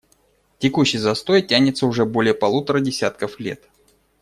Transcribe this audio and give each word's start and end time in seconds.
Текущий 0.57 0.97
застой 0.97 1.43
тянется 1.43 1.85
уже 1.85 2.05
более 2.05 2.33
полутора 2.33 2.79
десятков 2.79 3.39
лет. 3.39 3.69